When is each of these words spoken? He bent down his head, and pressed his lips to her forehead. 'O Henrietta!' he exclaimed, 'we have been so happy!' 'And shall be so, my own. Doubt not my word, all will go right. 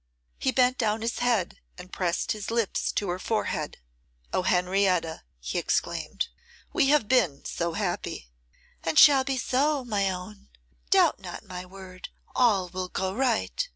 He 0.39 0.51
bent 0.51 0.79
down 0.79 1.03
his 1.03 1.19
head, 1.19 1.59
and 1.77 1.93
pressed 1.93 2.31
his 2.31 2.49
lips 2.49 2.91
to 2.93 3.07
her 3.09 3.19
forehead. 3.19 3.77
'O 4.33 4.41
Henrietta!' 4.41 5.21
he 5.39 5.59
exclaimed, 5.59 6.27
'we 6.73 6.87
have 6.87 7.07
been 7.07 7.45
so 7.45 7.73
happy!' 7.73 8.31
'And 8.83 8.97
shall 8.97 9.23
be 9.23 9.37
so, 9.37 9.85
my 9.85 10.09
own. 10.09 10.49
Doubt 10.89 11.19
not 11.19 11.43
my 11.45 11.67
word, 11.67 12.09
all 12.35 12.67
will 12.69 12.87
go 12.89 13.13
right. 13.13 13.69